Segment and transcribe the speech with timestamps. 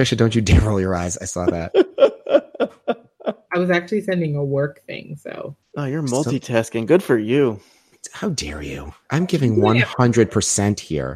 [0.00, 1.18] Trisha, don't you dare roll your eyes.
[1.18, 1.72] I saw that.
[3.52, 5.56] I was actually sending a work thing, so.
[5.76, 6.86] Oh, you're multitasking.
[6.86, 7.60] Good for you.
[8.12, 8.94] How dare you?
[9.10, 11.14] I'm giving 100% here.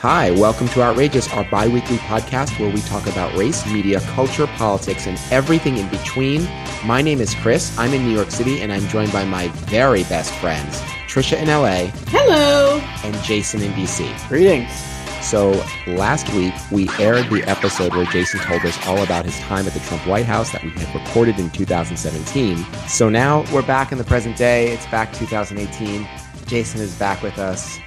[0.00, 4.46] Hi, welcome to Outrageous, our bi weekly podcast where we talk about race, media, culture,
[4.46, 6.48] politics, and everything in between.
[6.86, 7.76] My name is Chris.
[7.76, 11.48] I'm in New York City, and I'm joined by my very best friends, Trisha in
[11.48, 11.92] LA.
[12.08, 12.78] Hello.
[13.04, 14.26] And Jason in DC.
[14.30, 14.72] Greetings.
[15.20, 15.50] So,
[15.86, 19.74] last week we aired the episode where Jason told us all about his time at
[19.74, 22.64] the Trump White House that we had recorded in 2017.
[22.88, 24.72] So now we're back in the present day.
[24.72, 26.08] It's back 2018.
[26.46, 27.78] Jason is back with us.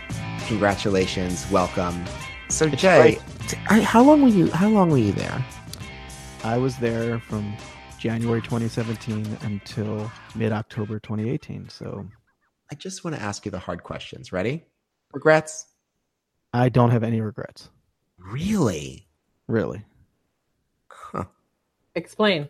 [0.48, 2.04] Congratulations, welcome.
[2.50, 4.50] So It's Jay, t- I- how long were you?
[4.52, 5.44] How long were you there?
[6.44, 7.56] I was there from
[7.98, 11.70] January 2017 until mid October 2018.
[11.70, 12.06] So
[12.72, 14.32] I just want to ask you the hard questions.
[14.34, 14.66] Ready?
[15.14, 15.68] Regrets?
[16.54, 17.70] I don't have any regrets,
[18.20, 19.08] Really?
[19.48, 19.84] really.
[20.90, 21.24] Huh.
[21.96, 22.50] Explain.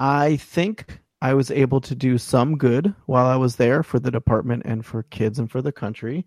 [0.00, 4.10] I think I was able to do some good while I was there for the
[4.10, 6.26] department and for kids and for the country.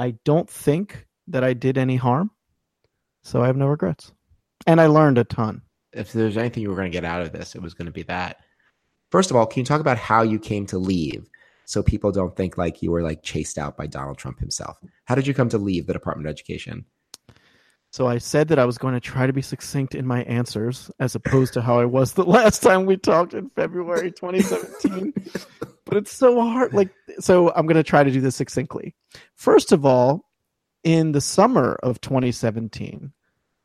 [0.00, 2.30] I don't think that I did any harm.
[3.22, 4.12] So I have no regrets.
[4.66, 5.60] And I learned a ton.
[5.92, 7.92] If there's anything you were going to get out of this, it was going to
[7.92, 8.38] be that.
[9.10, 11.28] First of all, can you talk about how you came to leave,
[11.66, 14.78] so people don't think like you were like chased out by Donald Trump himself?
[15.04, 16.86] How did you come to leave the Department of Education?
[17.92, 20.90] So I said that I was going to try to be succinct in my answers
[20.98, 25.12] as opposed to how I was the last time we talked in February 2017.
[25.90, 28.94] but it's so hard like so I'm going to try to do this succinctly.
[29.34, 30.24] First of all,
[30.84, 33.12] in the summer of 2017,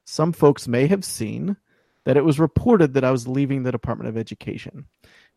[0.05, 1.55] some folks may have seen
[2.03, 4.87] that it was reported that I was leaving the Department of Education.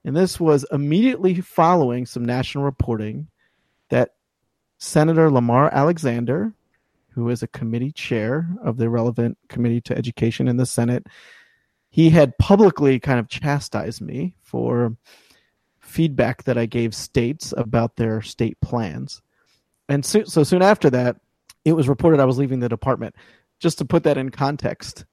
[0.03, 3.29] And this was immediately following some national reporting
[3.91, 4.15] that
[4.79, 6.55] Senator Lamar Alexander,
[7.11, 11.07] who is a committee chair of the relevant committee to education in the Senate,
[11.91, 14.97] he had publicly kind of chastised me for
[15.89, 19.23] feedback that I gave states about their state plans.
[19.89, 21.17] And so, so soon after that,
[21.65, 23.15] it was reported I was leaving the department.
[23.61, 25.05] Just to put that in context,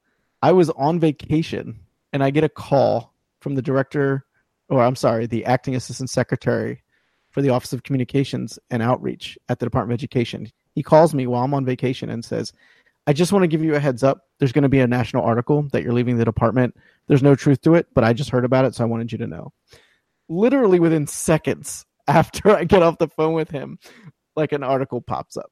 [0.41, 1.79] I was on vacation
[2.13, 4.25] and I get a call from the director,
[4.69, 6.83] or I'm sorry, the acting assistant secretary
[7.31, 10.51] for the Office of Communications and Outreach at the Department of Education.
[10.73, 12.53] He calls me while I'm on vacation and says,
[13.07, 14.27] I just want to give you a heads up.
[14.39, 16.75] There's going to be a national article that you're leaving the department.
[17.07, 19.17] There's no truth to it, but I just heard about it, so I wanted you
[19.19, 19.53] to know.
[20.29, 23.79] Literally within seconds after I get off the phone with him,
[24.35, 25.51] like an article pops up.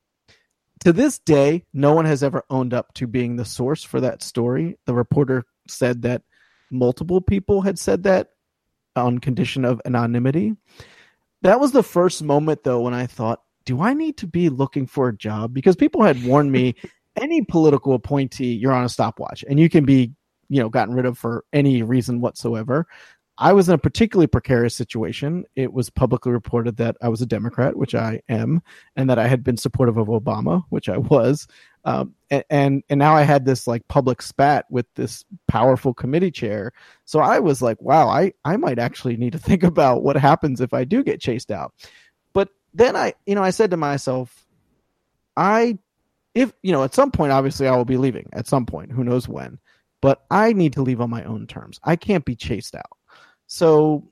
[0.82, 4.22] To this day, no one has ever owned up to being the source for that
[4.22, 4.78] story.
[4.86, 6.24] The reporter said that
[6.72, 8.30] multiple people had said that
[8.96, 10.56] on condition of anonymity.
[11.42, 14.88] That was the first moment, though, when I thought, do I need to be looking
[14.88, 15.54] for a job?
[15.54, 16.76] Because people had warned me
[17.22, 20.12] any political appointee, you're on a stopwatch and you can be,
[20.50, 22.88] you know, gotten rid of for any reason whatsoever.
[23.38, 25.46] I was in a particularly precarious situation.
[25.56, 28.62] It was publicly reported that I was a Democrat, which I am,
[28.96, 31.48] and that I had been supportive of Obama, which I was.
[31.84, 32.14] Um,
[32.50, 36.74] and, and now I had this like public spat with this powerful committee chair.
[37.06, 40.62] So I was like, wow, I I might actually need to think about what happens
[40.62, 41.74] if I do get chased out.
[42.34, 44.46] But then I, you know, I said to myself,
[45.36, 45.80] I,
[46.36, 48.30] if you know, at some point, obviously, I will be leaving.
[48.34, 49.60] At some point, who knows when?
[50.02, 51.80] But I need to leave on my own terms.
[51.84, 52.98] I can't be chased out.
[53.54, 54.10] So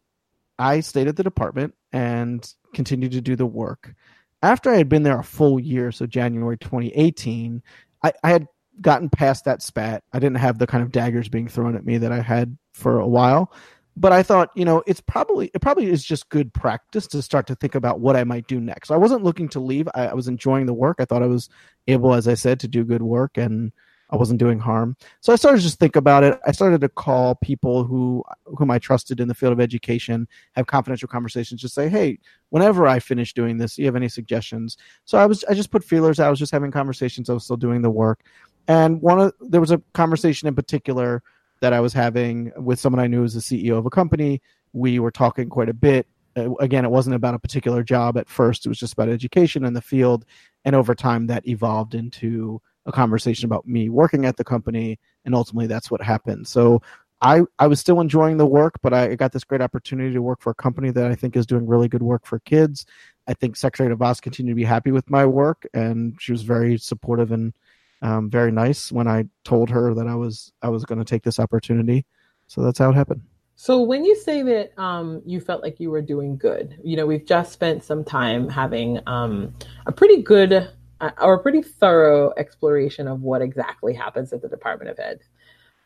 [0.60, 3.96] I stayed at the department and continued to do the work.
[4.44, 7.64] After I had been there a full year, so January 2018,
[8.04, 8.46] I, I had
[8.82, 10.04] gotten past that spat.
[10.14, 13.00] I didn't have the kind of daggers being thrown at me that I had for
[13.00, 13.52] a while.
[13.98, 17.48] But I thought, you know, it's probably it probably is just good practice to start
[17.48, 18.92] to think about what I might do next.
[18.92, 19.90] I wasn't looking to leave.
[19.96, 20.98] I, I was enjoying the work.
[21.00, 21.50] I thought I was
[21.88, 23.72] able, as I said, to do good work and
[24.12, 24.98] I wasn't doing harm.
[25.22, 26.38] So I started to just think about it.
[26.46, 30.68] I started to call people who whom I trusted in the field of education, have
[30.68, 34.78] confidential conversations, just say, hey, whenever I finish doing this, do you have any suggestions?
[35.06, 36.28] So I was I just put feelers out.
[36.28, 37.30] I was just having conversations.
[37.30, 38.26] I was still doing the work.
[38.68, 41.24] And one of there was a conversation in particular
[41.62, 44.42] that I was having with someone I knew was the CEO of a company.
[44.74, 46.08] We were talking quite a bit.
[46.36, 48.66] Uh, again, it wasn't about a particular job at first.
[48.66, 50.26] It was just about education in the field.
[50.66, 55.00] And over time, that evolved into a conversation about me working at the company.
[55.26, 56.48] And ultimately, that's what happened.
[56.48, 56.82] So
[57.22, 60.42] I, I was still enjoying the work, but I got this great opportunity to work
[60.42, 62.86] for a company that I think is doing really good work for kids.
[63.28, 66.78] I think Secretary DeVos continued to be happy with my work, and she was very
[66.78, 67.54] supportive and
[68.02, 71.22] um, very nice when I told her that I was I was going to take
[71.22, 72.06] this opportunity.
[72.48, 73.22] So that's how it happened.
[73.56, 77.06] So when you say that um, you felt like you were doing good, you know,
[77.06, 79.54] we've just spent some time having um,
[79.86, 84.48] a pretty good uh, or a pretty thorough exploration of what exactly happens at the
[84.48, 85.20] Department of Ed.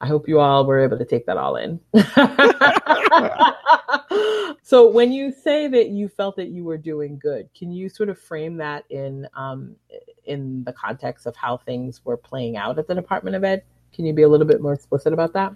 [0.02, 1.80] I hope you all were able to take that all in.
[4.62, 8.10] so when you say that you felt that you were doing good, can you sort
[8.10, 9.78] of frame that in um,
[10.26, 13.64] in the context of how things were playing out at the Department of Ed?
[13.94, 15.56] Can you be a little bit more explicit about that?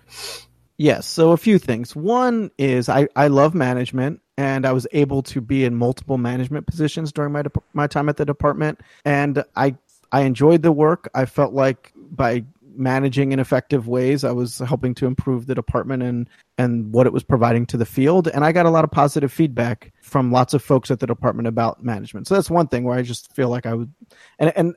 [0.80, 1.06] Yes.
[1.06, 1.94] So a few things.
[1.94, 6.68] One is I, I love management and I was able to be in multiple management
[6.68, 7.44] positions during my,
[7.74, 8.80] my time at the department.
[9.04, 9.76] And I,
[10.14, 11.10] I enjoyed the work.
[11.14, 16.02] I felt like by managing in effective ways, I was helping to improve the department
[16.02, 18.30] and, and what it was providing to the field.
[18.30, 21.50] And I got a lot of positive feedback from lots of folks at the department
[21.50, 22.26] about management.
[22.26, 23.94] So that's one thing where I just feel like I would,
[24.40, 24.76] and, and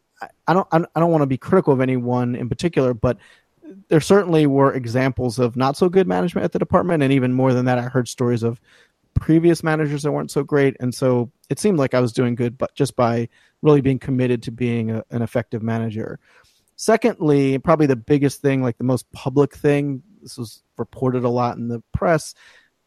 [0.49, 3.19] I don't, I don't want to be critical of anyone in particular, but
[3.89, 7.53] there certainly were examples of not so good management at the department, and even more
[7.53, 8.61] than that, I heard stories of
[9.15, 12.57] previous managers that weren't so great, and so it seemed like I was doing good,
[12.59, 13.29] but just by
[13.61, 16.19] really being committed to being a, an effective manager.
[16.77, 21.57] Secondly, probably the biggest thing, like the most public thing, this was reported a lot
[21.57, 22.35] in the press,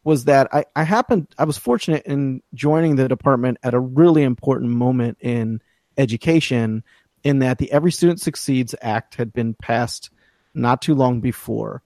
[0.04, 4.22] was that I, I happened, I was fortunate in joining the department at a really
[4.22, 5.60] important moment in
[5.96, 6.84] education,
[7.24, 10.10] in that the Every Student Succeeds Act had been passed
[10.56, 11.82] not too long before.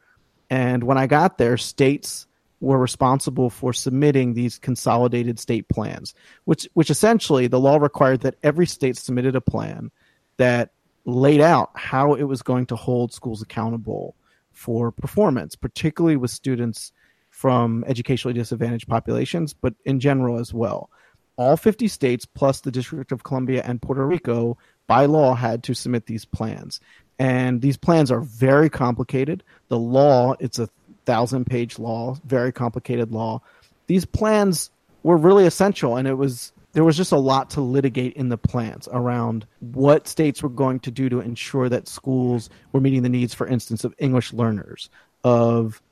[0.48, 2.26] And when I got there, states
[2.60, 6.14] were responsible for submitting these consolidated state plans,
[6.44, 9.90] which which essentially the law required that every state submitted a plan
[10.36, 10.70] that
[11.04, 14.14] laid out how it was going to hold schools accountable
[14.52, 16.92] for performance, particularly with students
[17.30, 20.90] from educationally disadvantaged populations, but in general as well.
[21.36, 25.74] All 50 states, plus the District of Columbia and Puerto Rico, by law had to
[25.74, 26.80] submit these plans
[27.20, 29.44] and these plans are very complicated.
[29.68, 30.70] The law, it's a
[31.04, 33.42] thousand page law, very complicated law.
[33.88, 34.70] These plans
[35.02, 38.38] were really essential, and it was there was just a lot to litigate in the
[38.38, 43.08] plans around what states were going to do to ensure that schools were meeting the
[43.10, 44.88] needs, for instance, of English learners,
[45.22, 45.82] of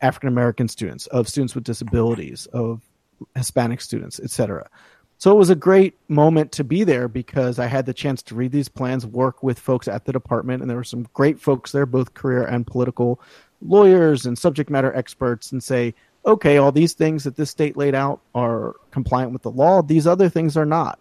[0.00, 2.80] African American students, of students with disabilities, of
[3.36, 4.68] Hispanic students, etc.
[5.22, 8.34] So it was a great moment to be there because I had the chance to
[8.34, 11.70] read these plans, work with folks at the department, and there were some great folks
[11.70, 13.20] there, both career and political
[13.60, 15.94] lawyers and subject matter experts, and say,
[16.26, 19.80] okay, all these things that this state laid out are compliant with the law.
[19.80, 20.98] These other things are not.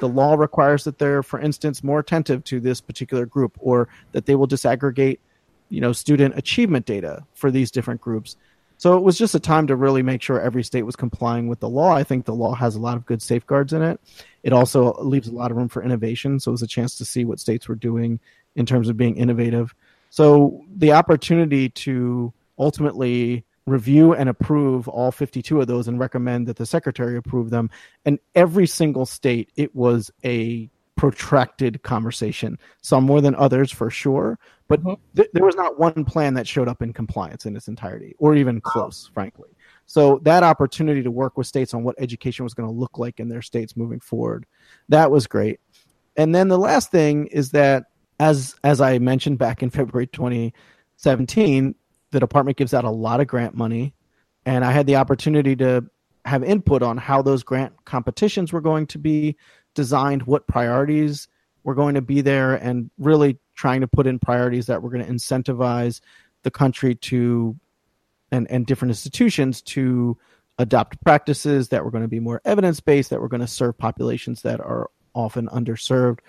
[0.00, 4.26] The law requires that they're, for instance, more attentive to this particular group, or that
[4.26, 5.20] they will disaggregate,
[5.68, 8.34] you know, student achievement data for these different groups.
[8.80, 11.60] So it was just a time to really make sure every state was complying with
[11.60, 11.92] the law.
[11.92, 14.00] I think the law has a lot of good safeguards in it.
[14.42, 16.40] It also leaves a lot of room for innovation.
[16.40, 18.20] So it was a chance to see what states were doing
[18.56, 19.74] in terms of being innovative.
[20.08, 26.56] So the opportunity to ultimately review and approve all 52 of those and recommend that
[26.56, 27.68] the secretary approve them.
[28.06, 32.58] And every single state, it was a protracted conversation.
[32.80, 34.38] Some more than others for sure,
[34.70, 35.16] but mm-hmm.
[35.16, 38.36] th- there was not one plan that showed up in compliance in its entirety, or
[38.36, 39.48] even close, frankly.
[39.86, 43.18] So that opportunity to work with states on what education was going to look like
[43.18, 44.46] in their states moving forward,
[44.88, 45.58] that was great.
[46.16, 47.86] And then the last thing is that
[48.20, 51.74] as as I mentioned back in February 2017,
[52.12, 53.92] the department gives out a lot of grant money,
[54.46, 55.84] and I had the opportunity to
[56.26, 59.36] have input on how those grant competitions were going to be
[59.74, 61.26] designed, what priorities
[61.64, 65.04] were going to be there, and really trying to put in priorities that were going
[65.04, 66.00] to incentivize
[66.44, 67.54] the country to
[68.32, 70.16] and, and different institutions to
[70.58, 73.76] adopt practices that were going to be more evidence based, that were going to serve
[73.76, 76.20] populations that are often underserved.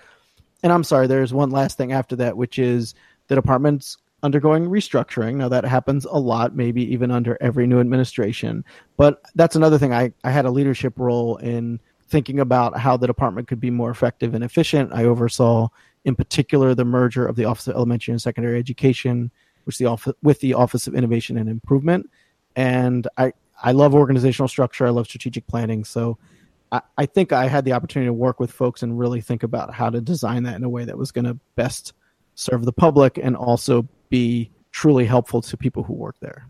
[0.62, 2.94] And I'm sorry, there's one last thing after that, which is
[3.28, 5.36] the department's undergoing restructuring.
[5.36, 8.62] Now that happens a lot, maybe even under every new administration.
[8.98, 9.94] But that's another thing.
[9.94, 13.90] I, I had a leadership role in thinking about how the department could be more
[13.90, 14.92] effective and efficient.
[14.92, 15.68] I oversaw,
[16.04, 19.30] in particular, the merger of the Office of Elementary and Secondary Education,
[19.64, 22.10] which the office with the Office of Innovation and Improvement.
[22.56, 23.32] And I
[23.62, 24.86] I love organizational structure.
[24.86, 25.84] I love strategic planning.
[25.84, 26.18] So
[26.72, 29.72] I, I think I had the opportunity to work with folks and really think about
[29.72, 31.92] how to design that in a way that was going to best
[32.34, 36.46] serve the public and also be truly helpful to people who work there.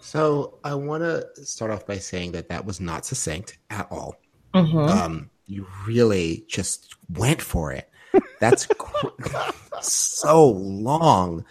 [0.00, 4.16] So I want to start off by saying that that was not succinct at all.
[4.52, 4.76] Mm-hmm.
[4.76, 7.88] Um, you really just went for it.
[8.42, 8.66] That's
[9.82, 11.44] so long.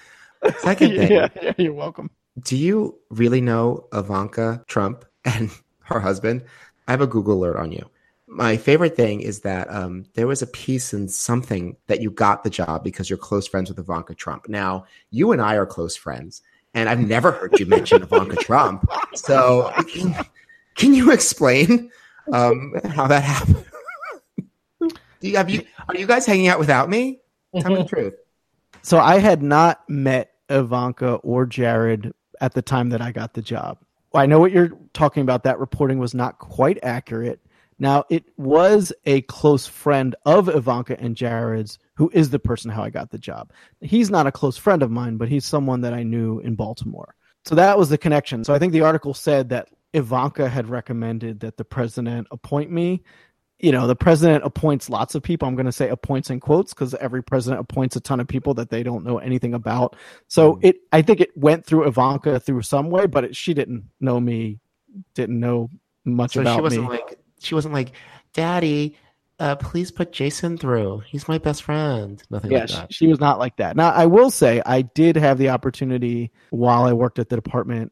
[0.59, 2.09] Second thing, yeah, yeah, you're welcome.
[2.37, 5.49] Do you really know Ivanka Trump and
[5.83, 6.43] her husband?
[6.89, 7.89] I have a Google alert on you.
[8.27, 12.43] My favorite thing is that um, there was a piece in something that you got
[12.43, 14.49] the job because you're close friends with Ivanka Trump.
[14.49, 16.41] Now, you and I are close friends,
[16.73, 18.89] and I've never heard you mention Ivanka Trump.
[19.13, 20.13] So, can,
[20.75, 21.89] can you explain
[22.33, 23.65] um, how that happened?
[25.21, 27.21] Do you, have you are you guys hanging out without me?
[27.59, 27.95] Tell me the mm-hmm.
[27.95, 28.15] truth.
[28.81, 33.41] So I had not met Ivanka or Jared at the time that I got the
[33.41, 33.77] job.
[34.13, 35.43] I know what you're talking about.
[35.43, 37.39] That reporting was not quite accurate.
[37.79, 42.83] Now, it was a close friend of Ivanka and Jared's who is the person how
[42.83, 43.51] I got the job.
[43.79, 47.15] He's not a close friend of mine, but he's someone that I knew in Baltimore.
[47.45, 48.43] So that was the connection.
[48.43, 53.03] So I think the article said that Ivanka had recommended that the president appoint me
[53.61, 55.47] you know, the president appoints lots of people.
[55.47, 58.55] I'm going to say appoints in quotes because every president appoints a ton of people
[58.55, 59.95] that they don't know anything about.
[60.27, 60.65] So mm.
[60.65, 64.19] it, I think it went through Ivanka through some way, but it, she didn't know
[64.19, 64.59] me,
[65.13, 65.69] didn't know
[66.05, 66.89] much so about she wasn't me.
[66.89, 67.91] Like, she wasn't like,
[68.33, 68.97] Daddy,
[69.39, 71.03] uh, please put Jason through.
[71.05, 72.21] He's my best friend.
[72.29, 72.93] Nothing yeah, like that.
[72.93, 73.75] She, she was not like that.
[73.75, 77.91] Now, I will say I did have the opportunity while I worked at the department.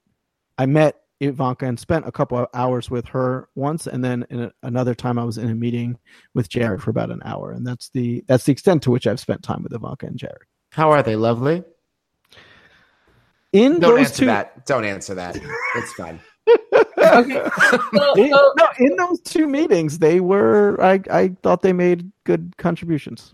[0.58, 4.52] I met Ivanka and spent a couple of hours with her once, and then a,
[4.64, 5.98] another time I was in a meeting
[6.34, 9.20] with Jared for about an hour, and that's the that's the extent to which I've
[9.20, 10.44] spent time with Ivanka and Jared.
[10.72, 11.16] How are they?
[11.16, 11.64] Lovely.
[13.52, 14.66] In Don't those answer two, that.
[14.66, 15.38] Don't answer that.
[15.76, 16.20] It's fine.
[16.98, 17.50] okay.
[17.70, 20.82] So, in, no, in those two meetings, they were.
[20.82, 23.34] I I thought they made good contributions.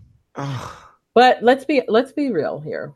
[1.14, 2.92] But let's be let's be real here.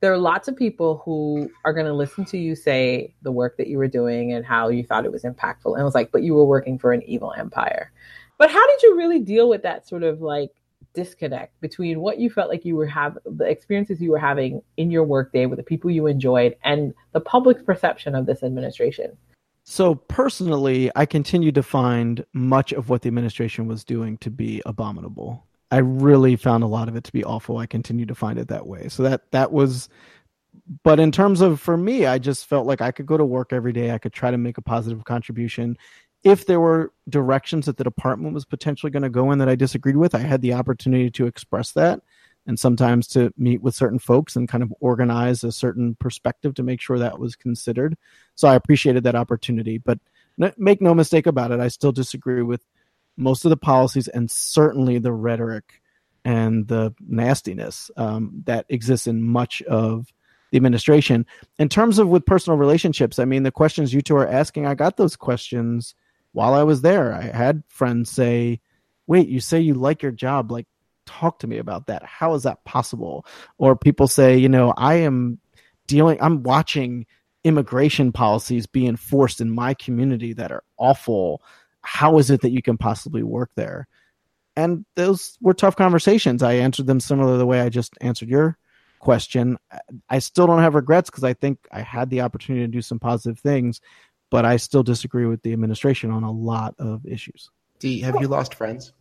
[0.00, 3.56] There are lots of people who are going to listen to you say the work
[3.56, 5.72] that you were doing and how you thought it was impactful.
[5.72, 7.90] And it was like, but you were working for an evil empire.
[8.38, 10.52] But how did you really deal with that sort of like
[10.94, 14.90] disconnect between what you felt like you were have the experiences you were having in
[14.90, 19.16] your workday with the people you enjoyed and the public's perception of this administration?
[19.64, 24.62] So personally, I continue to find much of what the administration was doing to be
[24.64, 25.44] abominable.
[25.70, 27.58] I really found a lot of it to be awful.
[27.58, 28.88] I continue to find it that way.
[28.88, 29.88] So that that was
[30.82, 33.52] but in terms of for me, I just felt like I could go to work
[33.52, 33.90] every day.
[33.90, 35.76] I could try to make a positive contribution.
[36.24, 39.54] If there were directions that the department was potentially going to go in that I
[39.54, 42.00] disagreed with, I had the opportunity to express that
[42.46, 46.62] and sometimes to meet with certain folks and kind of organize a certain perspective to
[46.62, 47.96] make sure that was considered.
[48.34, 49.98] So I appreciated that opportunity, but
[50.56, 52.64] make no mistake about it, I still disagree with
[53.18, 55.82] most of the policies and certainly the rhetoric
[56.24, 60.12] and the nastiness um, that exists in much of
[60.50, 61.26] the administration.
[61.58, 64.74] In terms of with personal relationships, I mean, the questions you two are asking, I
[64.74, 65.94] got those questions
[66.32, 67.12] while I was there.
[67.12, 68.60] I had friends say,
[69.06, 70.50] Wait, you say you like your job.
[70.50, 70.66] Like,
[71.06, 72.04] talk to me about that.
[72.04, 73.24] How is that possible?
[73.56, 75.38] Or people say, You know, I am
[75.86, 77.06] dealing, I'm watching
[77.44, 81.42] immigration policies be enforced in my community that are awful
[81.82, 83.86] how is it that you can possibly work there?
[84.56, 86.42] And those were tough conversations.
[86.42, 88.58] I answered them similar to the way I just answered your
[88.98, 89.56] question.
[90.08, 92.98] I still don't have regrets because I think I had the opportunity to do some
[92.98, 93.80] positive things,
[94.30, 97.50] but I still disagree with the administration on a lot of issues.
[97.78, 98.92] D, have you lost friends?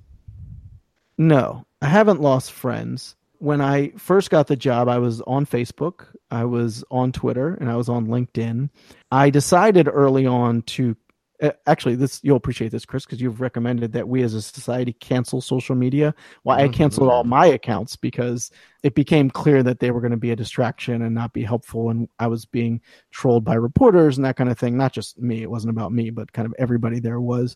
[1.18, 3.16] No, I haven't lost friends.
[3.40, 7.70] When I first got the job, I was on Facebook, I was on Twitter, and
[7.70, 8.70] I was on LinkedIn.
[9.12, 10.96] I decided early on to
[11.42, 14.94] uh, actually this you'll appreciate this chris because you've recommended that we as a society
[14.94, 16.14] cancel social media.
[16.44, 18.52] Well i canceled all my accounts because
[18.84, 21.90] it became clear that they were going to be a distraction and not be helpful
[21.90, 24.78] and i was being trolled by reporters and that kind of thing.
[24.78, 27.56] Not just me it wasn't about me but kind of everybody there was.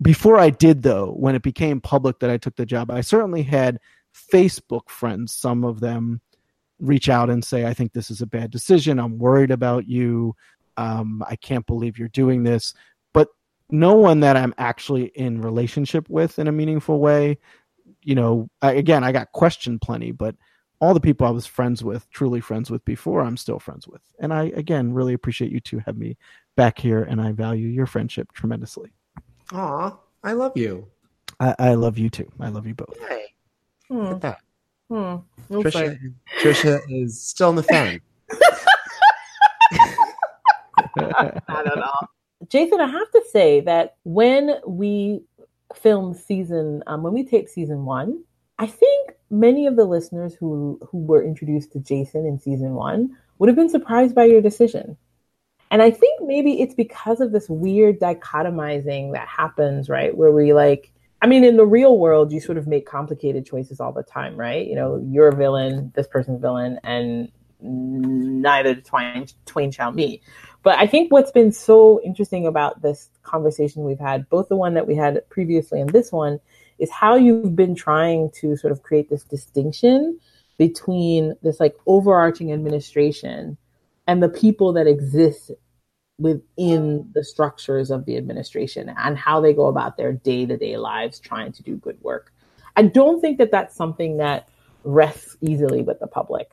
[0.00, 3.42] Before i did though when it became public that i took the job i certainly
[3.42, 3.78] had
[4.32, 6.20] facebook friends some of them
[6.80, 8.98] reach out and say i think this is a bad decision.
[8.98, 10.34] I'm worried about you.
[10.76, 12.72] Um, I can't believe you're doing this
[13.70, 17.38] no one that I'm actually in relationship with in a meaningful way.
[18.02, 20.34] You know, I, again, I got questioned plenty, but
[20.80, 24.00] all the people I was friends with, truly friends with before, I'm still friends with.
[24.18, 26.16] And I, again, really appreciate you two have me
[26.56, 28.92] back here, and I value your friendship tremendously.
[29.52, 30.86] Aw, I love you.
[31.38, 32.30] I, I love you too.
[32.40, 32.98] I love you both.
[33.08, 33.26] Hey,
[33.88, 33.98] Hmm.
[33.98, 34.38] look at that.
[34.88, 35.16] Hmm.
[35.54, 35.98] Trisha,
[36.42, 38.00] Trisha is still in the fan.
[40.96, 42.08] Not at all.
[42.50, 45.22] Jason, I have to say that when we
[45.74, 48.24] filmed season, um, when we taped season one,
[48.58, 53.16] I think many of the listeners who who were introduced to Jason in season one
[53.38, 54.96] would have been surprised by your decision.
[55.70, 60.16] And I think maybe it's because of this weird dichotomizing that happens, right?
[60.16, 60.92] Where we like,
[61.22, 64.36] I mean, in the real world, you sort of make complicated choices all the time,
[64.36, 64.66] right?
[64.66, 67.30] You know, you're a villain, this person's villain, and
[67.60, 70.22] neither twain, twain shall meet.
[70.62, 74.74] But I think what's been so interesting about this conversation we've had, both the one
[74.74, 76.38] that we had previously and this one,
[76.78, 80.18] is how you've been trying to sort of create this distinction
[80.58, 83.56] between this like overarching administration
[84.06, 85.50] and the people that exist
[86.18, 91.52] within the structures of the administration and how they go about their day-to-day lives trying
[91.52, 92.32] to do good work.
[92.76, 94.48] I don't think that that's something that
[94.84, 96.50] rests easily with the public.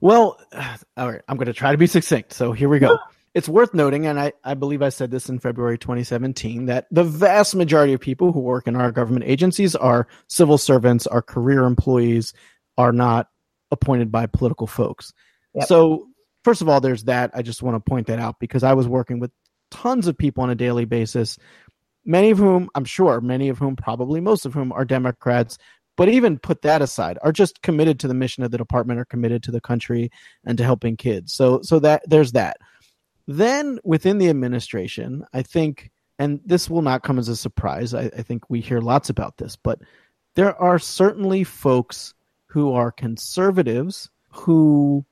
[0.00, 0.40] Well,
[0.96, 2.32] all right, I'm going to try to be succinct.
[2.32, 2.98] So here we go.
[3.34, 7.04] It's worth noting, and I, I believe I said this in February 2017, that the
[7.04, 11.64] vast majority of people who work in our government agencies are civil servants, are career
[11.64, 12.32] employees,
[12.78, 13.28] are not
[13.70, 15.12] appointed by political folks.
[15.52, 15.66] Yep.
[15.66, 16.08] So,
[16.44, 17.30] first of all, there's that.
[17.34, 19.30] I just want to point that out because I was working with
[19.70, 21.38] tons of people on a daily basis,
[22.06, 25.58] many of whom, I'm sure, many of whom, probably most of whom, are Democrats
[25.96, 29.04] but even put that aside, are just committed to the mission of the department, are
[29.06, 30.10] committed to the country
[30.44, 31.32] and to helping kids.
[31.32, 32.58] So so that there's that.
[33.26, 37.92] Then within the administration, I think, and this will not come as a surprise.
[37.94, 39.80] I, I think we hear lots about this, but
[40.36, 42.14] there are certainly folks
[42.46, 45.04] who are conservatives who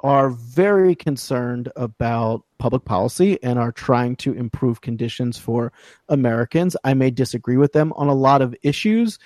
[0.00, 5.72] are very concerned about public policy and are trying to improve conditions for
[6.08, 6.76] Americans.
[6.84, 9.18] I may disagree with them on a lot of issues,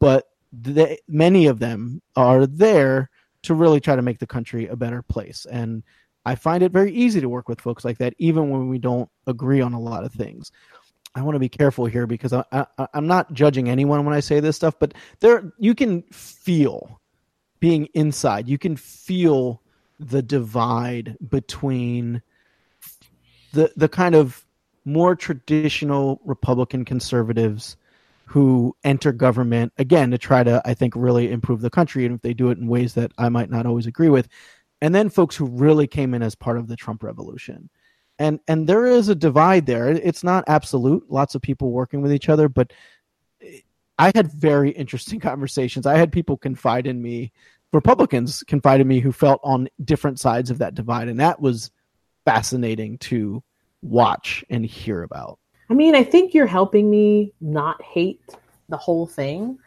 [0.00, 0.28] but
[0.62, 3.10] they, many of them are there
[3.42, 5.46] to really try to make the country a better place.
[5.50, 5.82] And
[6.24, 9.10] I find it very easy to work with folks like that, even when we don't
[9.26, 10.50] agree on a lot of things.
[11.14, 14.20] I want to be careful here because I, I, I'm not judging anyone when I
[14.20, 17.00] say this stuff, but there you can feel
[17.60, 18.48] being inside.
[18.48, 19.62] You can feel
[20.00, 22.20] the divide between
[23.52, 24.44] the the kind of
[24.84, 27.76] more traditional Republican conservatives
[28.26, 32.22] who enter government again to try to i think really improve the country and if
[32.22, 34.28] they do it in ways that i might not always agree with.
[34.80, 37.70] And then folks who really came in as part of the trump revolution.
[38.18, 39.88] And and there is a divide there.
[39.88, 42.72] It's not absolute lots of people working with each other but
[43.98, 45.86] i had very interesting conversations.
[45.86, 47.32] I had people confide in me
[47.72, 51.70] republicans confide in me who felt on different sides of that divide and that was
[52.24, 53.42] fascinating to
[53.82, 55.38] watch and hear about
[55.70, 58.20] I mean, I think you're helping me not hate
[58.68, 59.58] the whole thing.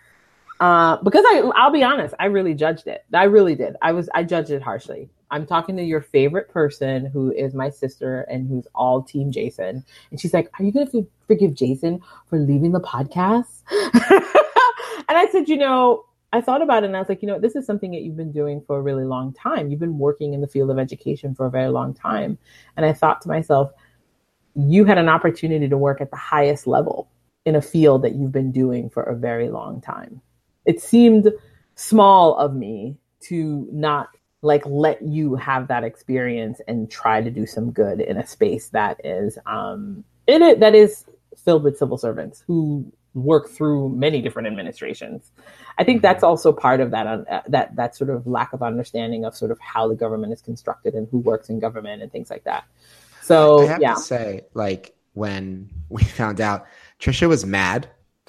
[0.60, 3.06] Uh, because I, I'll be honest, I really judged it.
[3.14, 3.76] I really did.
[3.82, 5.10] I was, I judged it harshly.
[5.30, 9.84] I'm talking to your favorite person who is my sister and who's all team Jason.
[10.10, 13.62] And she's like, Are you going to forgive Jason for leaving the podcast?
[13.72, 17.40] and I said, You know, I thought about it and I was like, You know,
[17.40, 19.70] this is something that you've been doing for a really long time.
[19.70, 22.38] You've been working in the field of education for a very long time.
[22.78, 23.72] And I thought to myself,
[24.58, 27.10] you had an opportunity to work at the highest level
[27.46, 30.22] in a field that you've been doing for a very long time.
[30.66, 31.32] It seemed
[31.76, 34.10] small of me to not
[34.42, 38.70] like let you have that experience and try to do some good in a space
[38.70, 41.06] that is um in it that is
[41.44, 45.32] filled with civil servants who work through many different administrations.
[45.80, 46.26] I think that's mm-hmm.
[46.26, 49.60] also part of that uh, that that sort of lack of understanding of sort of
[49.60, 52.66] how the government is constructed and who works in government and things like that.
[53.28, 53.96] So I have yeah.
[53.96, 56.66] to say, like when we found out,
[57.00, 57.90] Trisha was mad.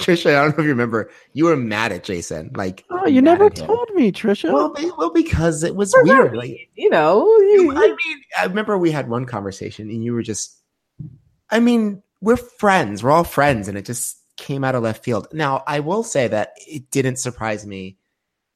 [0.00, 2.50] Trisha, I don't know if you remember, you were mad at Jason.
[2.54, 4.50] Like, oh, you never told me, Trisha.
[4.50, 6.34] Well, well, because it was weird.
[6.34, 10.22] Like, you know, you, I mean, I remember we had one conversation, and you were
[10.22, 10.58] just,
[11.50, 13.04] I mean, we're friends.
[13.04, 15.28] We're all friends, and it just came out of left field.
[15.34, 17.98] Now, I will say that it didn't surprise me.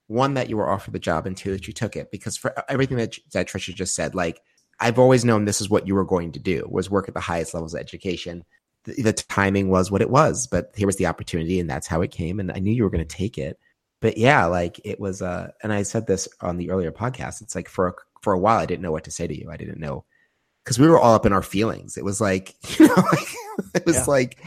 [0.07, 2.55] One, that you were offered the job, and two, that you took it because for
[2.70, 4.40] everything that that Trisha just said, like
[4.81, 7.21] I've always known this is what you were going to do was work at the
[7.21, 8.45] highest levels of education.
[8.85, 12.03] The, the timing was what it was, but here was the opportunity and that's how
[12.03, 12.41] it came.
[12.41, 13.59] And I knew you were going to take it.
[14.01, 17.41] But yeah, like it was, uh, and I said this on the earlier podcast.
[17.41, 19.51] It's like for a, for a while, I didn't know what to say to you.
[19.51, 20.05] I didn't know
[20.65, 21.97] because we were all up in our feelings.
[21.97, 23.29] It was like, you know, like,
[23.75, 24.05] it was yeah.
[24.05, 24.39] like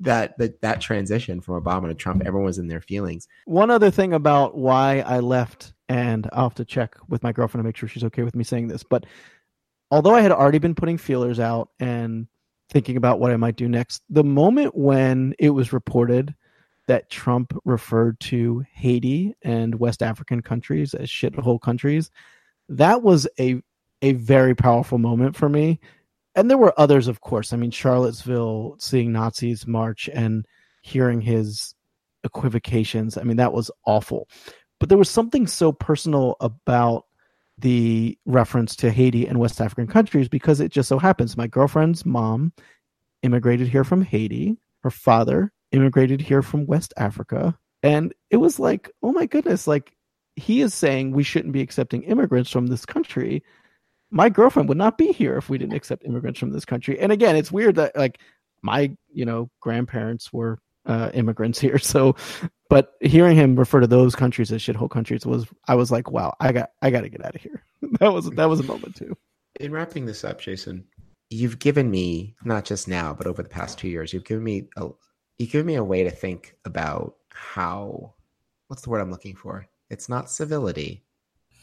[0.00, 3.26] that, that, that transition from Obama to Trump, everyone was in their feelings.
[3.46, 7.62] One other thing about why I left, and I'll have to check with my girlfriend
[7.62, 9.06] to make sure she's okay with me saying this, but
[9.94, 12.26] although I had already been putting feelers out and
[12.68, 16.34] thinking about what I might do next, the moment when it was reported
[16.88, 22.10] that Trump referred to Haiti and West African countries as shithole countries,
[22.68, 23.62] that was a
[24.02, 25.78] a very powerful moment for me.
[26.34, 27.52] And there were others, of course.
[27.52, 30.44] I mean, Charlottesville, seeing Nazis march and
[30.82, 31.76] hearing his
[32.24, 33.16] equivocations.
[33.16, 34.28] I mean, that was awful.
[34.80, 37.06] But there was something so personal about
[37.58, 42.04] the reference to Haiti and West African countries because it just so happens my girlfriend's
[42.04, 42.52] mom
[43.22, 44.56] immigrated here from Haiti.
[44.82, 47.56] Her father immigrated here from West Africa.
[47.82, 49.92] And it was like, oh my goodness, like
[50.36, 53.42] he is saying we shouldn't be accepting immigrants from this country.
[54.10, 56.98] My girlfriend would not be here if we didn't accept immigrants from this country.
[56.98, 58.20] And again, it's weird that like
[58.62, 61.78] my, you know, grandparents were uh, immigrants here.
[61.84, 62.16] So,
[62.68, 66.34] but hearing him refer to those countries as shithole countries was, I was like, wow,
[66.40, 67.62] I got, I got to get out of here.
[68.00, 69.16] that was that was a moment too.
[69.60, 70.84] In wrapping this up, Jason,
[71.30, 74.68] you've given me not just now, but over the past two years, you've given me
[74.76, 74.88] a
[75.38, 78.14] you've given me a way to think about how
[78.68, 79.66] what's the word I'm looking for?
[79.90, 81.04] It's not civility.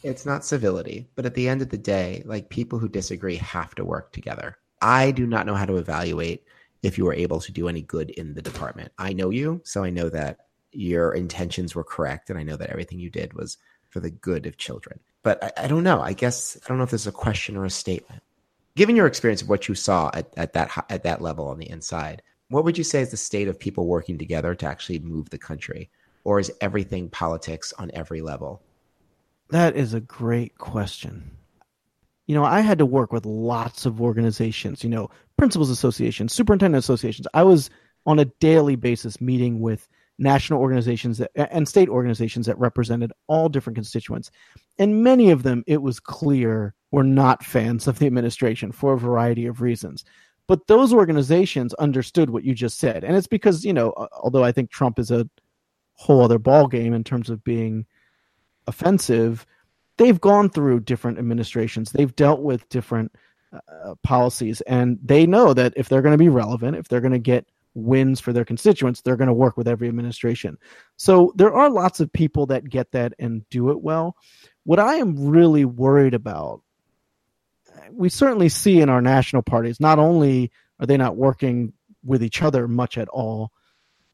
[0.03, 3.75] It's not civility, but at the end of the day, like people who disagree have
[3.75, 4.57] to work together.
[4.81, 6.45] I do not know how to evaluate
[6.83, 8.91] if you were able to do any good in the department.
[8.97, 10.37] I know you, so I know that
[10.71, 13.57] your intentions were correct, and I know that everything you did was
[13.89, 14.99] for the good of children.
[15.23, 16.01] But I, I don't know.
[16.01, 18.23] I guess I don't know if this is a question or a statement.
[18.75, 21.69] Given your experience of what you saw at, at that at that level on the
[21.69, 25.29] inside, what would you say is the state of people working together to actually move
[25.29, 25.89] the country?
[26.23, 28.61] Or is everything politics on every level?
[29.49, 31.31] That is a great question.
[32.31, 36.81] You know, I had to work with lots of organizations, you know, principals associations, superintendent
[36.81, 37.27] associations.
[37.33, 37.69] I was
[38.05, 43.49] on a daily basis meeting with national organizations that, and state organizations that represented all
[43.49, 44.31] different constituents.
[44.79, 48.97] And many of them, it was clear, were not fans of the administration for a
[48.97, 50.05] variety of reasons.
[50.47, 53.03] But those organizations understood what you just said.
[53.03, 55.29] And it's because, you know, although I think Trump is a
[55.95, 57.85] whole other ball game in terms of being
[58.67, 59.45] offensive,
[60.01, 61.91] they've gone through different administrations.
[61.91, 63.15] They've dealt with different
[63.53, 67.11] uh, policies, and they know that if they're going to be relevant, if they're going
[67.11, 70.57] to get wins for their constituents, they're going to work with every administration.
[70.97, 74.15] So there are lots of people that get that and do it well.
[74.63, 76.63] What I am really worried about,
[77.91, 82.41] we certainly see in our national parties, not only are they not working with each
[82.41, 83.51] other much at all,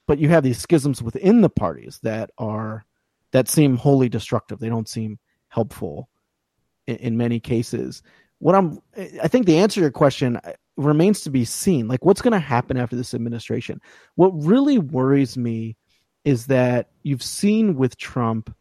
[0.06, 2.86] but you have these schisms within the parties that are
[3.32, 4.60] that seem wholly destructive.
[4.60, 5.19] They don't seem
[5.58, 6.08] helpful
[6.86, 8.04] in, in many cases.
[8.38, 8.80] What I'm,
[9.24, 11.88] I think the answer to your question uh, remains to be seen.
[11.88, 13.82] Like, what's going to happen after this administration?
[14.15, 15.76] What really worries me
[16.24, 18.54] is that you've seen with Trump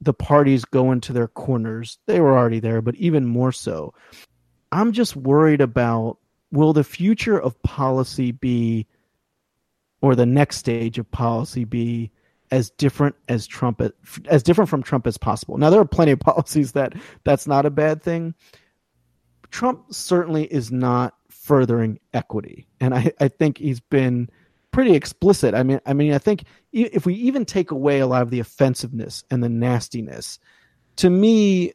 [0.00, 1.98] the parties go into their corners.
[2.06, 3.94] They were already there, but even more so.
[4.70, 6.18] I'm just worried about
[6.52, 8.86] will the future of policy be,
[10.00, 12.12] or the next stage of policy be,
[12.50, 13.82] as different as Trump
[14.26, 15.58] as different from Trump as possible.
[15.58, 18.34] Now there are plenty of policies that that's not a bad thing.
[19.50, 24.28] Trump certainly is not furthering equity, and I, I think he's been
[24.70, 25.54] pretty explicit.
[25.54, 28.40] I mean, I mean, I think if we even take away a lot of the
[28.40, 30.38] offensiveness and the nastiness,
[30.96, 31.72] to me,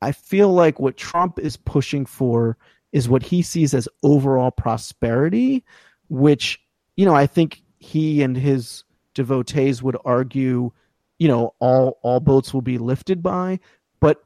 [0.00, 2.56] I feel like what Trump is pushing for
[2.92, 5.64] is what he sees as overall prosperity,
[6.08, 6.58] which
[6.96, 10.72] you know I think he and his devotees would argue,
[11.18, 13.60] you know, all all boats will be lifted by,
[14.00, 14.24] but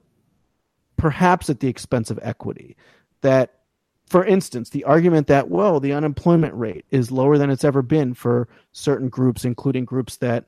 [0.96, 2.76] perhaps at the expense of equity.
[3.22, 3.60] That,
[4.06, 8.14] for instance, the argument that well, the unemployment rate is lower than it's ever been
[8.14, 10.46] for certain groups, including groups that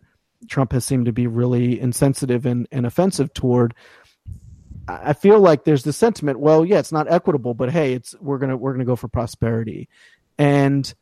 [0.48, 3.74] Trump has seemed to be really insensitive and, and offensive toward.
[4.88, 6.38] I feel like there's the sentiment.
[6.38, 9.88] Well, yeah, it's not equitable, but hey, it's we're gonna we're gonna go for prosperity,
[10.38, 10.94] and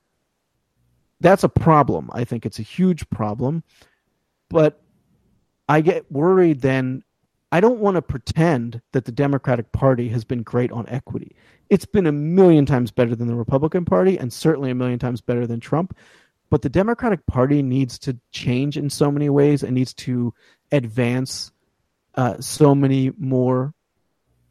[1.25, 2.11] that's a problem.
[2.13, 3.65] I think it's a huge problem.
[4.51, 4.83] But
[5.69, 7.03] I get worried then.
[7.51, 11.35] I don't want to pretend that the Democratic Party has been great on equity.
[11.71, 15.23] It's been a million times better than the Republican Party and certainly a million times
[15.23, 15.97] better than Trump.
[16.51, 20.35] But the Democratic Party needs to change in so many ways and needs to
[20.73, 21.53] advance
[22.17, 23.73] uh, so many more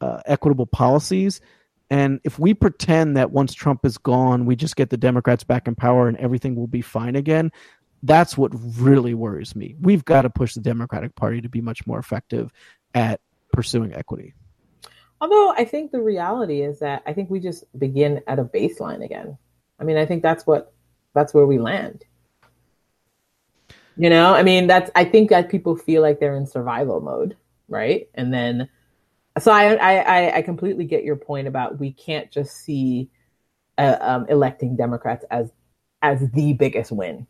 [0.00, 1.40] uh, equitable policies
[1.90, 5.68] and if we pretend that once Trump is gone, we just get the Democrats back
[5.68, 7.52] in power and everything will be fine again,
[8.02, 9.76] that's what really worries me.
[9.80, 12.50] We've got to push the Democratic Party to be much more effective
[12.94, 13.20] at
[13.52, 14.34] pursuing equity.
[15.20, 19.04] Although I think the reality is that I think we just begin at a baseline
[19.04, 19.38] again.
[19.78, 20.72] I mean, I think that's what
[21.14, 22.04] that's where we land.
[23.96, 27.36] You know, I mean, that's I think that people feel like they're in survival mode,
[27.68, 28.08] right?
[28.14, 28.68] And then
[29.38, 33.10] so I, I I completely get your point about we can't just see
[33.78, 35.50] uh, um, electing Democrats as
[36.02, 37.26] as the biggest win,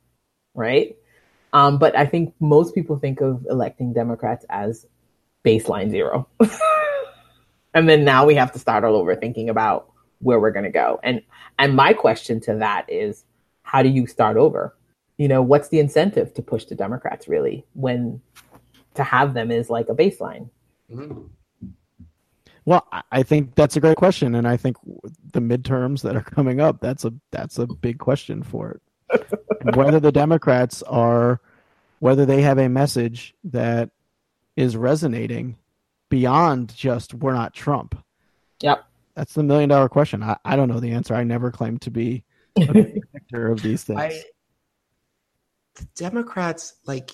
[0.54, 0.96] right?
[1.52, 4.86] Um, but I think most people think of electing Democrats as
[5.44, 6.28] baseline zero,
[7.74, 10.70] and then now we have to start all over thinking about where we're going to
[10.70, 11.00] go.
[11.02, 11.22] And
[11.58, 13.24] and my question to that is,
[13.62, 14.76] how do you start over?
[15.16, 18.20] You know, what's the incentive to push the Democrats really when
[18.94, 20.50] to have them is like a baseline?
[20.90, 21.28] Mm-hmm.
[22.66, 24.76] Well, I think that's a great question, and I think
[25.32, 29.76] the midterms that are coming up that's a that's a big question for it.
[29.76, 31.40] whether the Democrats are
[31.98, 33.90] whether they have a message that
[34.56, 35.56] is resonating
[36.08, 38.02] beyond just we're not Trump.
[38.60, 38.84] Yep.
[39.14, 40.22] That's the million dollar question.
[40.22, 41.14] I, I don't know the answer.
[41.14, 42.24] I never claimed to be
[42.56, 44.00] a predictor of these things.
[44.00, 44.22] I,
[45.74, 47.10] the Democrats like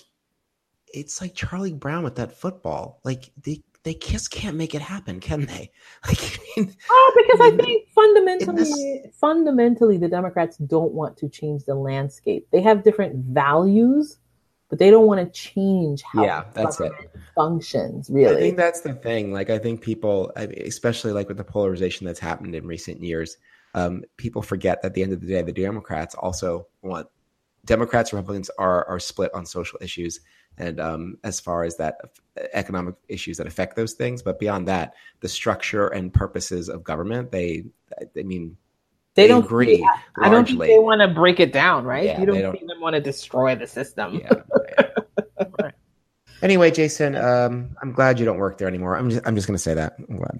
[0.93, 2.99] it's like Charlie Brown with that football.
[3.03, 5.71] Like they they just can't make it happen, can they?
[6.07, 9.15] Like, I mean, oh, because I think fundamentally, this...
[9.17, 12.47] fundamentally, the Democrats don't want to change the landscape.
[12.51, 14.17] They have different values,
[14.69, 16.91] but they don't want to change how yeah, that's it.
[17.35, 18.09] functions.
[18.09, 19.31] Really, I think that's the thing.
[19.31, 23.37] Like, I think people, especially like with the polarization that's happened in recent years,
[23.75, 27.07] um, people forget that at the end of the day, the Democrats also want
[27.65, 30.19] Democrats, Republicans are are split on social issues
[30.57, 31.97] and um, as far as that
[32.53, 34.21] economic issues that affect those things.
[34.21, 37.63] But beyond that, the structure and purposes of government, they,
[38.17, 38.57] I mean,
[39.15, 39.79] they, they don't agree.
[39.79, 39.87] Yeah,
[40.21, 42.05] I don't think they want to break it down, right?
[42.05, 44.21] Yeah, you don't, don't see them want to destroy the system.
[44.21, 44.29] Yeah,
[45.59, 45.73] right.
[46.41, 48.95] Anyway, Jason, um, I'm glad you don't work there anymore.
[48.95, 49.95] I'm just, I'm just going to say that.
[49.97, 50.39] I'm glad.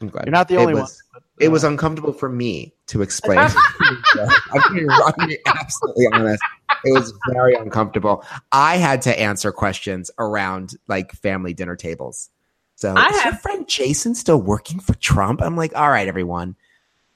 [0.00, 0.26] I'm glad.
[0.26, 1.22] You're not the only was, one.
[1.40, 1.44] Uh...
[1.44, 3.38] It was uncomfortable for me to explain.
[3.38, 6.42] I'm being absolutely honest
[6.84, 8.24] it was very uncomfortable.
[8.50, 12.30] I had to answer questions around like family dinner tables.
[12.76, 15.42] So I is have- your friend Jason still working for Trump?
[15.42, 16.56] I'm like, all right, everyone.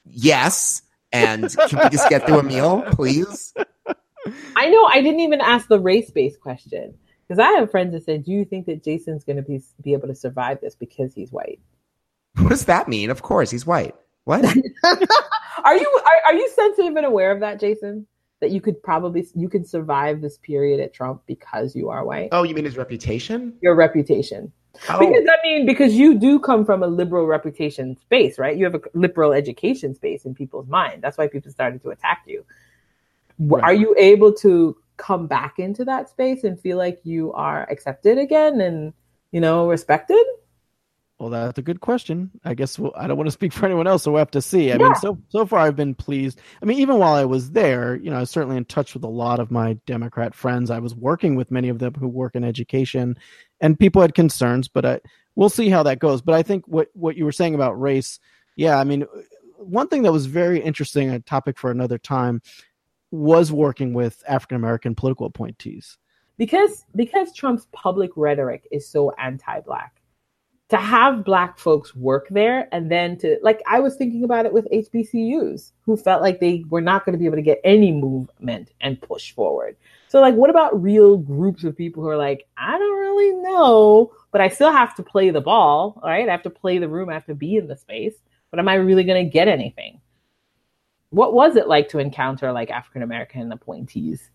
[0.05, 0.81] Yes.
[1.11, 3.53] And can we just get through a meal, please?
[4.55, 6.93] I know I didn't even ask the race based question
[7.27, 9.93] because I have friends that said, Do you think that Jason's going to be, be
[9.93, 11.59] able to survive this because he's white?
[12.35, 13.09] What does that mean?
[13.09, 13.95] Of course, he's white.
[14.27, 14.45] What?
[15.63, 18.05] are you are, are you sensitive and aware of that, Jason?
[18.39, 22.29] that you could probably you could survive this period at Trump because you are white.
[22.31, 23.53] Oh, you mean his reputation?
[23.61, 24.51] Your reputation.
[24.89, 24.99] Oh.
[24.99, 28.55] Because I mean, because you do come from a liberal reputation space, right?
[28.55, 31.01] You have a liberal education space in people's mind.
[31.01, 32.45] That's why people started to attack you.
[33.39, 33.63] Right.
[33.63, 38.17] Are you able to come back into that space and feel like you are accepted
[38.19, 38.93] again and
[39.31, 40.23] you know respected?
[41.19, 42.29] Well, that's a good question.
[42.45, 44.41] I guess we'll, I don't want to speak for anyone else, so we'll have to
[44.41, 44.71] see.
[44.71, 44.83] I yeah.
[44.83, 46.39] mean, so so far I've been pleased.
[46.61, 49.03] I mean, even while I was there, you know, I was certainly in touch with
[49.03, 50.69] a lot of my Democrat friends.
[50.69, 53.17] I was working with many of them who work in education,
[53.59, 54.99] and people had concerns, but I,
[55.35, 56.21] we'll see how that goes.
[56.21, 58.19] But I think what what you were saying about race,
[58.55, 59.07] yeah, I mean,
[59.57, 62.43] one thing that was very interesting, a topic for another time,
[63.09, 65.97] was working with African American political appointees
[66.37, 69.96] because because Trump's public rhetoric is so anti-black
[70.69, 74.51] to have black folks work there and then to like i was thinking about it
[74.51, 77.91] with hbcus who felt like they were not going to be able to get any
[77.91, 79.77] movement and push forward.
[80.09, 84.11] So like what about real groups of people who are like i don't really know
[84.31, 86.27] but i still have to play the ball right?
[86.27, 88.15] I have to play the room i have to be in the space
[88.51, 89.99] but am i really going to get anything?
[91.09, 94.29] What was it like to encounter like african american appointees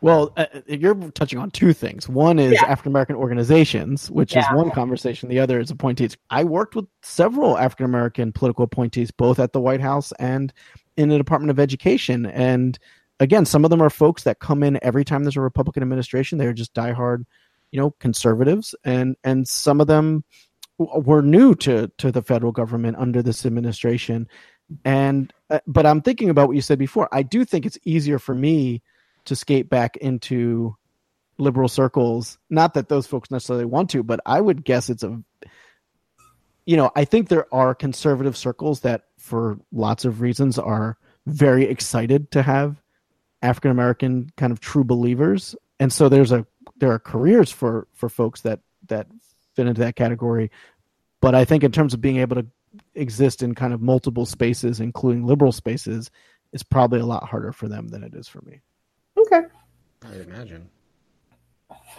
[0.00, 2.08] well, uh, uh, you're touching on two things.
[2.08, 2.64] One is yeah.
[2.66, 4.40] African American organizations, which yeah.
[4.40, 5.28] is one conversation.
[5.28, 6.16] The other is appointees.
[6.30, 10.52] I worked with several African American political appointees, both at the White House and
[10.96, 12.26] in the Department of Education.
[12.26, 12.78] And
[13.18, 16.38] again, some of them are folks that come in every time there's a Republican administration.
[16.38, 17.24] They're just diehard,
[17.72, 20.22] you know, conservatives, and and some of them
[20.78, 24.28] were new to to the federal government under this administration.
[24.84, 27.08] And uh, but I'm thinking about what you said before.
[27.10, 28.82] I do think it's easier for me
[29.28, 30.76] to skate back into
[31.38, 32.38] liberal circles.
[32.50, 35.22] Not that those folks necessarily want to, but I would guess it's a
[36.68, 41.64] you know, I think there are conservative circles that for lots of reasons are very
[41.64, 42.82] excited to have
[43.40, 45.56] African American kind of true believers.
[45.80, 49.06] And so there's a there are careers for for folks that that
[49.56, 50.50] fit into that category.
[51.22, 52.46] But I think in terms of being able to
[52.94, 56.10] exist in kind of multiple spaces, including liberal spaces,
[56.52, 58.60] is probably a lot harder for them than it is for me.
[60.04, 60.18] Okay.
[60.18, 60.70] I imagine.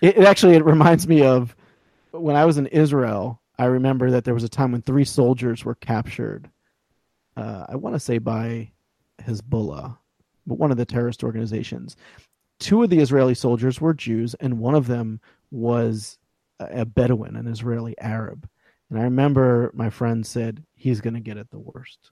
[0.00, 1.54] it, it actually it reminds me of
[2.12, 3.40] when I was in Israel.
[3.58, 6.48] I remember that there was a time when three soldiers were captured.
[7.36, 8.70] Uh, I want to say by
[9.22, 9.98] Hezbollah,
[10.46, 11.96] but one of the terrorist organizations.
[12.58, 16.18] Two of the Israeli soldiers were Jews, and one of them was
[16.58, 18.48] a Bedouin, an Israeli Arab.
[18.88, 22.10] And I remember my friend said, he's going to get it the worst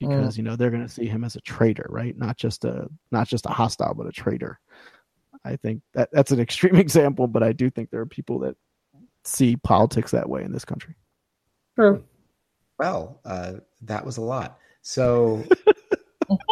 [0.00, 0.38] because mm.
[0.38, 2.16] you know they're going to see him as a traitor, right?
[2.18, 4.58] Not just a not just a hostile, but a traitor.
[5.44, 8.56] I think that that's an extreme example, but I do think there are people that
[9.24, 10.96] see politics that way in this country.
[11.76, 12.02] True.
[12.78, 14.58] Well, uh, that was a lot.
[14.80, 15.44] So,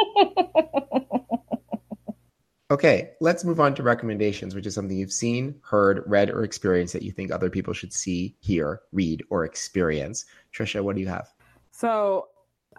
[2.70, 6.92] okay, let's move on to recommendations, which is something you've seen, heard, read, or experienced
[6.92, 10.26] that you think other people should see, hear, read, or experience.
[10.54, 11.28] Trisha, what do you have?
[11.70, 12.28] So,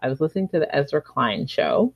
[0.01, 1.93] I was listening to the Ezra Klein show,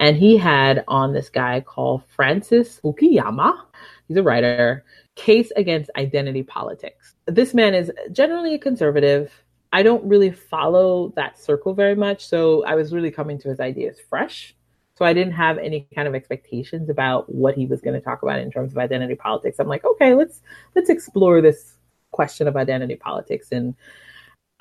[0.00, 3.60] and he had on this guy called Francis Fukuyama.
[4.08, 4.84] He's a writer.
[5.14, 7.14] Case against identity politics.
[7.26, 9.32] This man is generally a conservative.
[9.72, 13.60] I don't really follow that circle very much, so I was really coming to his
[13.60, 14.54] ideas fresh.
[14.96, 18.22] So I didn't have any kind of expectations about what he was going to talk
[18.22, 19.58] about in terms of identity politics.
[19.58, 20.40] I'm like, okay, let's
[20.76, 21.76] let's explore this
[22.12, 23.48] question of identity politics.
[23.50, 23.74] And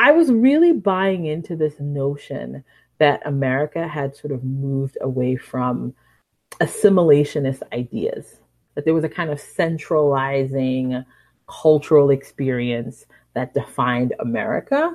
[0.03, 2.65] I was really buying into this notion
[2.97, 5.95] that America had sort of moved away from
[6.59, 8.35] assimilationist ideas,
[8.75, 11.05] that there was a kind of centralizing
[11.47, 14.93] cultural experience that defined America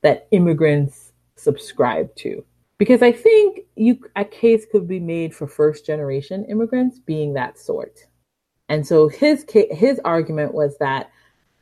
[0.00, 2.42] that immigrants subscribed to.
[2.78, 7.58] Because I think you a case could be made for first generation immigrants being that
[7.58, 8.06] sort.
[8.70, 11.10] And so his his argument was that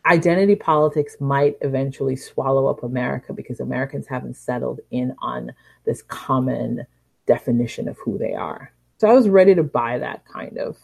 [0.07, 5.53] identity politics might eventually swallow up America because Americans haven't settled in on
[5.85, 6.87] this common
[7.27, 8.73] definition of who they are.
[8.99, 10.79] So I was ready to buy that kind of.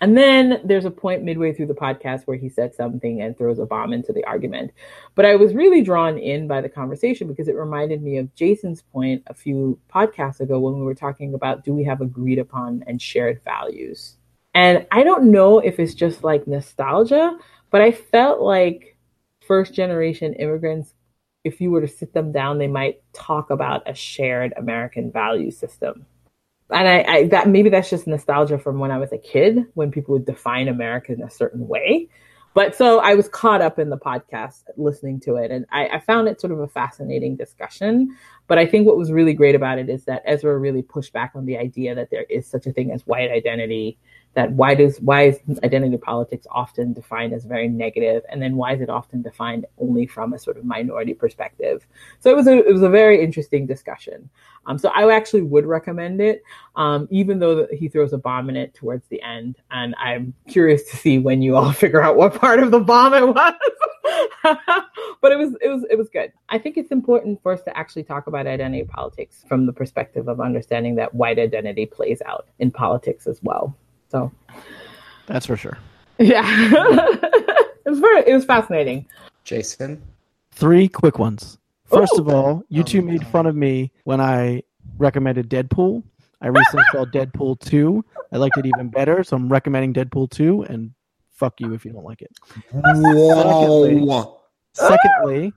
[0.00, 3.58] And then there's a point midway through the podcast where he said something and throws
[3.58, 4.72] a bomb into the argument.
[5.14, 8.82] But I was really drawn in by the conversation because it reminded me of Jason's
[8.82, 12.84] point a few podcasts ago when we were talking about do we have agreed upon
[12.86, 14.16] and shared values?
[14.54, 17.38] And I don't know if it's just like nostalgia,
[17.70, 18.96] but I felt like
[19.46, 20.94] first generation immigrants,
[21.44, 25.50] if you were to sit them down, they might talk about a shared American value
[25.50, 26.06] system.
[26.70, 29.92] And I, I that maybe that's just nostalgia from when I was a kid, when
[29.92, 32.08] people would define America in a certain way.
[32.54, 36.00] But so I was caught up in the podcast listening to it, and I, I,
[36.00, 38.16] found it sort of a fascinating discussion.
[38.46, 41.32] But I think what was really great about it is that Ezra really pushed back
[41.34, 43.98] on the idea that there is such a thing as white identity
[44.36, 48.22] that why does why is identity politics often defined as very negative?
[48.28, 51.86] And then why is it often defined only from a sort of minority perspective?
[52.20, 54.28] So it was a it was a very interesting discussion.
[54.66, 56.42] Um, so i actually would recommend it
[56.74, 59.56] um, even though he throws a bomb in it towards the end.
[59.70, 63.14] And i'm curious to see when you all figure out what part of the bomb
[63.14, 63.54] it was.
[65.22, 66.30] But it was it was it was good.
[66.50, 70.28] I think it's important for us to actually talk about identity politics from the perspective
[70.28, 73.74] of understanding that white identity plays out in politics as well
[74.08, 74.32] so
[75.26, 75.78] that's for sure.
[76.18, 76.42] Yeah.
[76.46, 79.06] it was very it was fascinating.
[79.44, 80.02] Jason?
[80.52, 81.58] Three quick ones.
[81.84, 82.22] First Ooh.
[82.22, 84.62] of all, you two oh, made fun of me when I
[84.98, 86.02] recommended Deadpool.
[86.40, 88.04] I recently saw Deadpool 2.
[88.32, 90.92] I liked it even better, so I'm recommending Deadpool 2 and
[91.32, 92.36] fuck you if you don't like it.
[92.72, 94.40] Whoa.
[94.72, 95.52] Secondly,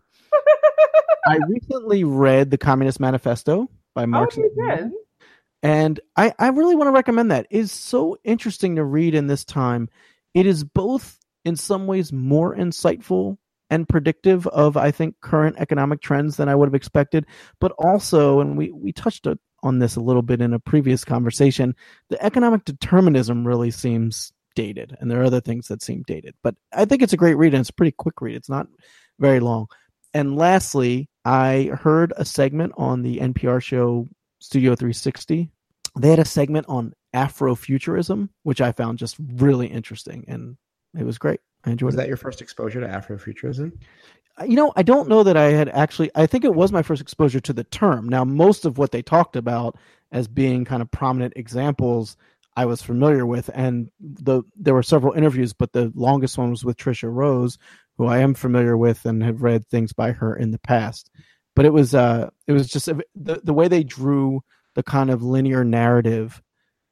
[1.28, 4.38] I recently read The Communist Manifesto by Marx.
[4.38, 4.92] Oh,
[5.62, 7.48] and I, I really want to recommend that.
[7.50, 9.90] It is so interesting to read in this time.
[10.34, 13.38] It is both in some ways more insightful
[13.70, 17.26] and predictive of I think current economic trends than I would have expected,
[17.60, 19.28] but also, and we we touched
[19.62, 21.76] on this a little bit in a previous conversation,
[22.10, 26.34] the economic determinism really seems dated, and there are other things that seem dated.
[26.42, 28.36] But I think it's a great read, and it's a pretty quick read.
[28.36, 28.68] It's not
[29.20, 29.68] very long.
[30.14, 34.08] And lastly, I heard a segment on the NPR show
[34.40, 35.50] Studio 360.
[36.00, 40.58] They had a segment on Afrofuturism, which I found just really interesting, and
[40.98, 41.40] it was great.
[41.66, 41.88] I enjoyed.
[41.88, 41.98] Was it.
[41.98, 43.74] that your first exposure to Afrofuturism?
[44.40, 46.10] Uh, you know, I don't know that I had actually.
[46.16, 48.08] I think it was my first exposure to the term.
[48.08, 49.78] Now, most of what they talked about
[50.12, 52.16] as being kind of prominent examples,
[52.56, 56.64] I was familiar with, and the there were several interviews, but the longest one was
[56.64, 57.58] with Tricia Rose,
[57.98, 61.10] who I am familiar with and have read things by her in the past
[61.60, 64.40] but it was uh it was just the the way they drew
[64.76, 66.42] the kind of linear narrative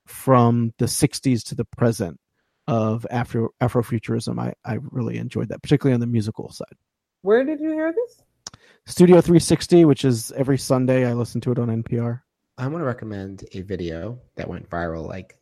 [0.05, 2.19] from the 60s to the present
[2.67, 4.37] of Afro Afrofuturism.
[4.37, 6.75] I I really enjoyed that, particularly on the musical side.
[7.21, 8.21] Where did you hear this?
[8.85, 11.09] Studio 360, which is every Sunday.
[11.09, 12.19] I listen to it on NPR.
[12.57, 15.39] I want to recommend a video that went viral like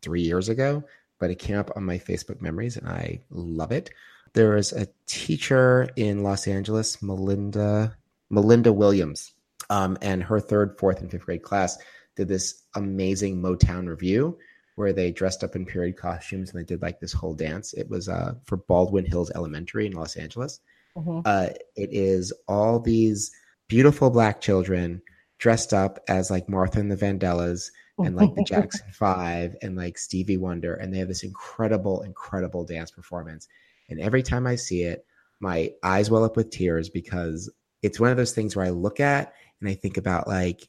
[0.00, 0.84] three years ago,
[1.18, 3.90] but it came up on my Facebook memories and I love it.
[4.32, 7.96] There was a teacher in Los Angeles, Melinda
[8.30, 9.32] Melinda Williams,
[9.68, 11.78] um, and her third, fourth, and fifth grade class
[12.16, 14.36] did this amazing Motown revue
[14.76, 17.74] where they dressed up in period costumes and they did like this whole dance.
[17.74, 20.60] It was uh, for Baldwin Hills Elementary in Los Angeles.
[20.96, 21.20] Mm-hmm.
[21.24, 23.30] Uh, it is all these
[23.68, 25.02] beautiful black children
[25.38, 29.98] dressed up as like Martha and the Vandellas and like the Jackson Five and like
[29.98, 33.48] Stevie Wonder, and they have this incredible, incredible dance performance.
[33.88, 35.04] And every time I see it,
[35.40, 37.50] my eyes well up with tears because
[37.82, 40.68] it's one of those things where I look at and I think about like,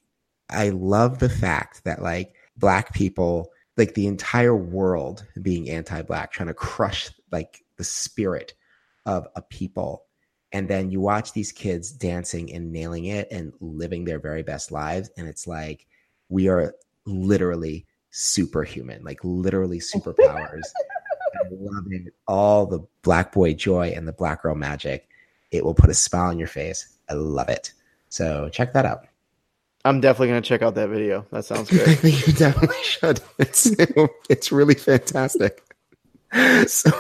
[0.50, 6.32] I love the fact that like black people, like the entire world being anti black,
[6.32, 8.54] trying to crush like the spirit
[9.06, 10.04] of a people.
[10.54, 14.72] And then you watch these kids dancing and nailing it and living their very best
[14.72, 15.10] lives.
[15.18, 15.88] And it's like,
[16.28, 16.74] we are
[17.06, 20.64] literally superhuman, like literally superpowers.
[21.42, 25.08] I'm loving all the black boy joy and the black girl magic.
[25.52, 27.74] It will put a smile on your face I love it.
[28.10, 29.06] So check that out.
[29.84, 31.26] I'm definitely gonna check out that video.
[31.32, 31.98] That sounds I good.
[32.00, 33.20] think you definitely should.
[33.38, 33.66] It's
[34.30, 35.62] it's really fantastic.
[36.68, 36.92] So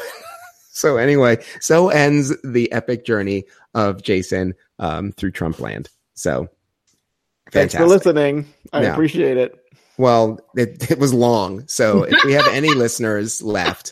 [0.71, 5.89] so anyway, so ends the epic journey of Jason um, through Trump land.
[6.15, 6.49] So
[7.51, 8.47] Thanks for listening.
[8.73, 8.91] I Yeah.
[8.93, 9.57] appreciate it.
[9.97, 11.67] Well, it, it was long.
[11.67, 13.91] So if we have any listeners left,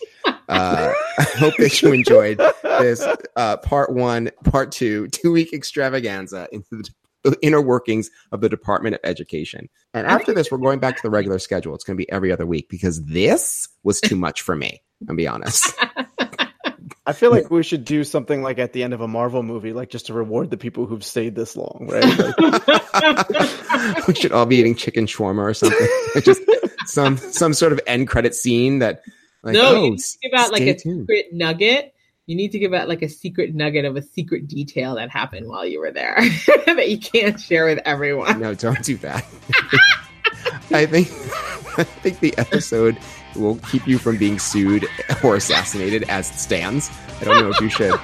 [0.50, 6.48] uh, I hope that you enjoyed this uh, part one, part two, two week extravaganza
[6.52, 6.84] into
[7.24, 9.70] the inner workings of the Department of Education.
[9.94, 11.76] And after this, we're going back to the regular schedule.
[11.76, 14.82] It's going to be every other week because this was too much for me.
[15.08, 15.74] I'll be honest.
[17.06, 19.74] I feel like we should do something like at the end of a Marvel movie,
[19.74, 22.38] like just to reward the people who've stayed this long, right?
[22.40, 25.88] Like, we should all be eating chicken shawarma or something.
[26.22, 26.42] Just
[26.86, 29.02] some some sort of end credit scene that
[29.44, 31.02] like no, oh, you need to give out like a tuned.
[31.08, 31.94] secret nugget.
[32.26, 35.48] You need to give out like a secret nugget of a secret detail that happened
[35.48, 36.16] while you were there
[36.68, 38.40] that you can't share with everyone.
[38.40, 39.26] No, don't do that.
[40.72, 41.08] I think
[41.78, 42.98] I think the episode
[43.36, 44.86] will keep you from being sued
[45.24, 46.92] or assassinated as it stands.
[47.22, 48.00] I don't know if you should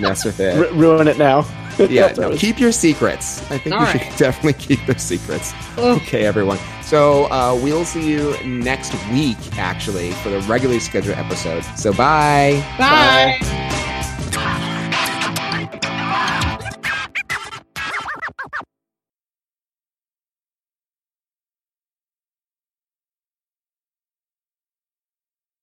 [0.00, 0.58] mess with it.
[0.58, 1.42] ru- ruin it now.
[1.90, 3.40] Yeah, no, what I was- keep your secrets.
[3.50, 4.02] I think All we right.
[4.02, 5.52] should definitely keep those secrets.
[5.76, 5.96] Oh.
[5.96, 6.58] Okay, everyone.
[6.82, 11.62] So uh, we'll see you next week, actually, for the regularly scheduled episode.
[11.76, 12.64] So bye.
[12.78, 13.38] Bye.